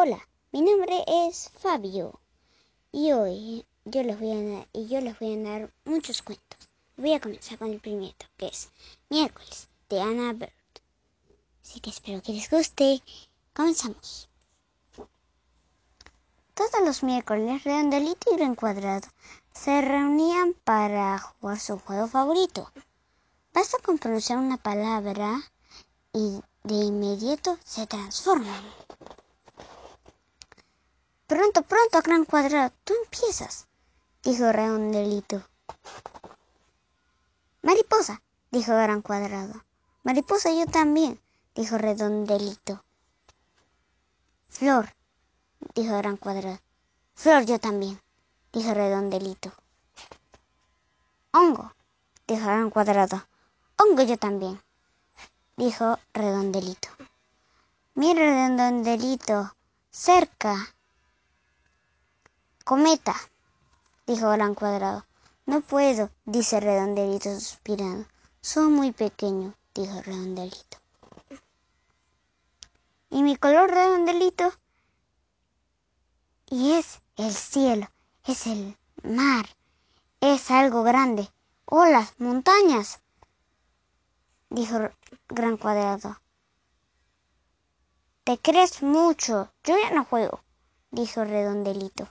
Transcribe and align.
Hola, 0.00 0.28
mi 0.52 0.62
nombre 0.62 1.02
es 1.08 1.50
Fabio 1.58 2.20
y 2.92 3.10
hoy 3.10 3.66
yo 3.84 4.04
les 4.04 4.16
voy 4.20 4.30
a 4.30 4.58
dar, 4.58 4.68
y 4.72 4.86
yo 4.86 5.00
les 5.00 5.18
voy 5.18 5.34
a 5.34 5.42
dar 5.42 5.72
muchos 5.84 6.22
cuentos. 6.22 6.68
Voy 6.96 7.14
a 7.14 7.20
comenzar 7.20 7.58
con 7.58 7.72
el 7.72 7.80
primero, 7.80 8.14
que 8.36 8.46
es 8.46 8.70
Miércoles, 9.08 9.66
de 9.88 10.00
Anna 10.00 10.34
Bird. 10.34 10.52
Así 11.64 11.80
que 11.80 11.90
espero 11.90 12.22
que 12.22 12.32
les 12.32 12.48
guste. 12.48 13.02
Comenzamos. 13.52 14.28
Todos 16.54 16.80
los 16.84 17.02
miércoles, 17.02 17.64
Redondelito 17.64 18.32
y 18.32 18.36
Gran 18.36 18.54
Cuadrado 18.54 19.08
se 19.52 19.80
reunían 19.80 20.54
para 20.62 21.18
jugar 21.18 21.58
su 21.58 21.76
juego 21.76 22.06
favorito. 22.06 22.70
Basta 23.52 23.78
con 23.78 23.98
pronunciar 23.98 24.38
una 24.38 24.58
palabra 24.58 25.40
y 26.12 26.40
de 26.62 26.74
inmediato 26.84 27.58
se 27.64 27.88
transforman. 27.88 28.62
Pronto, 31.28 31.60
pronto, 31.60 32.00
gran 32.00 32.24
cuadrado, 32.24 32.72
tú 32.84 32.94
empiezas, 33.04 33.66
dijo 34.22 34.50
redondelito. 34.50 35.42
Mariposa, 37.60 38.22
dijo 38.50 38.72
gran 38.72 39.02
cuadrado. 39.02 39.62
Mariposa, 40.04 40.50
yo 40.52 40.64
también, 40.64 41.20
dijo 41.54 41.76
redondelito. 41.76 42.82
Flor, 44.48 44.94
dijo 45.74 45.98
gran 45.98 46.16
cuadrado. 46.16 46.60
Flor, 47.14 47.44
yo 47.44 47.60
también, 47.60 48.00
dijo 48.50 48.72
redondelito. 48.72 49.52
Hongo, 51.32 51.74
dijo 52.26 52.46
gran 52.46 52.70
cuadrado. 52.70 53.22
Hongo, 53.76 54.00
yo 54.00 54.16
también, 54.16 54.62
dijo 55.58 55.98
redondelito. 56.14 56.88
Mira, 57.94 58.48
redondelito, 58.48 59.54
cerca, 59.90 60.74
Cometa, 62.68 63.16
dijo 64.06 64.28
Gran 64.28 64.54
Cuadrado. 64.54 65.06
No 65.46 65.62
puedo, 65.62 66.10
dice 66.26 66.60
Redondelito 66.60 67.32
suspirando. 67.40 68.06
Soy 68.42 68.68
muy 68.68 68.92
pequeño, 68.92 69.54
dijo 69.74 70.02
Redondelito. 70.02 70.76
¿Y 73.08 73.22
mi 73.22 73.36
color 73.36 73.70
redondelito? 73.70 74.52
Y 76.50 76.72
es 76.72 77.00
el 77.16 77.32
cielo, 77.32 77.90
es 78.24 78.46
el 78.46 78.76
mar, 79.02 79.46
es 80.20 80.50
algo 80.50 80.82
grande. 80.82 81.26
Olas, 81.64 82.12
montañas, 82.18 83.00
dijo 84.50 84.90
Gran 85.30 85.56
Cuadrado. 85.56 86.20
Te 88.24 88.36
crees 88.36 88.82
mucho, 88.82 89.50
yo 89.64 89.74
ya 89.78 89.90
no 89.92 90.04
juego, 90.04 90.42
dijo 90.90 91.24
Redondelito 91.24 92.10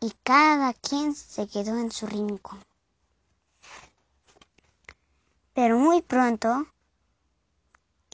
y 0.00 0.12
cada 0.22 0.72
quien 0.72 1.14
se 1.14 1.46
quedó 1.46 1.76
en 1.78 1.92
su 1.92 2.06
rincón. 2.06 2.64
Pero 5.54 5.78
muy 5.78 6.00
pronto, 6.00 6.66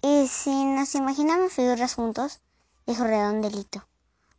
y 0.03 0.27
si 0.27 0.65
nos 0.65 0.95
imaginamos 0.95 1.53
figuras 1.53 1.95
juntos, 1.95 2.41
dijo 2.87 3.05
Redondelito. 3.05 3.87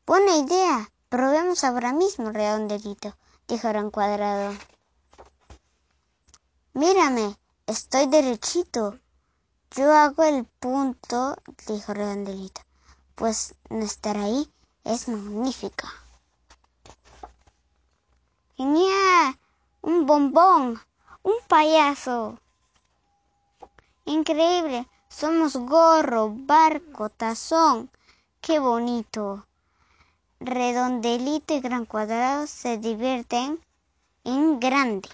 Buena 0.06 0.36
idea, 0.38 0.92
probemos 1.10 1.64
ahora 1.64 1.94
mismo, 1.94 2.32
Redondelito, 2.32 3.16
dijo 3.48 3.68
Gran 3.70 3.92
Cuadrado. 3.92 4.54
Mírame, 6.74 7.38
estoy 7.66 8.08
derechito. 8.08 9.00
Yo 9.72 9.94
hago 9.94 10.24
el 10.24 10.46
punto, 10.46 11.36
dijo 11.68 11.94
Redondelito. 11.94 12.62
Pues 13.16 13.56
no 13.70 13.84
estar 13.84 14.18
ahí 14.18 14.52
es 14.84 15.08
magnífica. 15.08 15.88
Genial, 18.60 19.38
un 19.84 20.08
bombón, 20.08 20.82
un 21.22 21.36
payaso. 21.48 22.40
Increíble, 24.06 24.88
somos 25.10 25.56
gorro, 25.56 26.34
barco, 26.36 27.10
tazón. 27.10 27.92
Qué 28.42 28.58
bonito. 28.58 29.46
Redondelito 30.40 31.54
y 31.54 31.60
gran 31.60 31.86
cuadrado 31.86 32.48
se 32.48 32.80
divierten 32.80 33.64
en 34.24 34.60
grande. 34.60 35.10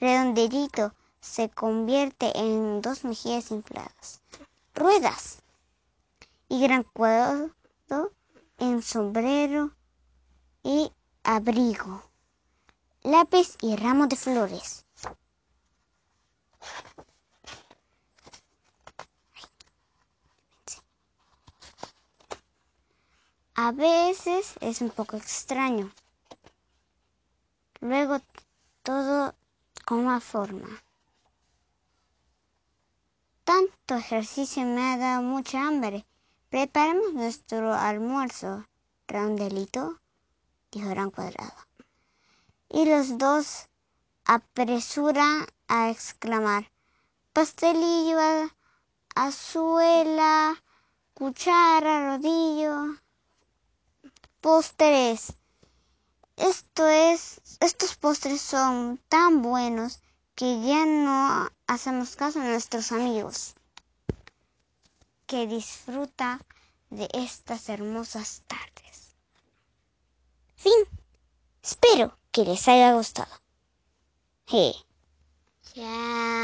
Redondelito 0.00 0.94
se 1.20 1.48
convierte 1.48 2.36
en 2.36 2.82
dos 2.82 3.04
mejillas 3.04 3.52
infladas. 3.52 4.20
Ruedas. 4.74 5.42
Y 6.48 6.60
gran 6.60 6.82
cuadrado 6.82 7.52
en 8.58 8.82
sombrero 8.82 9.70
y 10.64 10.90
abrigo 11.22 12.02
lápiz 13.06 13.56
y 13.60 13.76
ramo 13.76 14.08
de 14.08 14.16
flores. 14.16 14.84
A 23.54 23.70
veces 23.70 24.54
es 24.60 24.80
un 24.80 24.90
poco 24.90 25.16
extraño. 25.16 25.92
Luego 27.80 28.18
todo 28.82 29.34
coma 29.84 30.20
forma. 30.20 30.68
Tanto 33.44 33.94
ejercicio 33.94 34.64
me 34.64 34.94
ha 34.94 34.96
dado 34.98 35.22
mucha 35.22 35.64
hambre. 35.64 36.04
Preparemos 36.50 37.12
nuestro 37.12 37.72
almuerzo. 37.72 38.66
Rondelito, 39.06 40.00
dijo 40.72 40.88
Gran 40.88 41.12
Cuadrado 41.12 41.66
y 42.68 42.84
los 42.84 43.18
dos 43.18 43.68
apresuran 44.24 45.46
a 45.68 45.90
exclamar 45.90 46.70
pastelillo, 47.36 48.18
azuela, 49.14 50.62
cuchara, 51.12 52.12
rodillo, 52.12 52.96
postres. 54.40 55.34
Esto 56.36 56.86
es, 56.86 57.42
estos 57.60 57.96
postres 57.96 58.40
son 58.40 58.98
tan 59.10 59.42
buenos 59.42 60.00
que 60.34 60.62
ya 60.62 60.86
no 60.86 61.50
hacemos 61.66 62.16
caso 62.16 62.40
a 62.40 62.44
nuestros 62.44 62.90
amigos. 62.92 63.54
Que 65.26 65.46
disfruta 65.46 66.40
de 66.88 67.06
estas 67.12 67.68
hermosas 67.68 68.42
tardes. 68.46 69.14
Fin. 70.56 70.72
Espero 71.62 72.16
que 72.36 72.44
les 72.44 72.68
haya 72.68 72.92
gustado. 72.92 73.32
Hey. 74.46 74.74
Ya. 75.74 76.35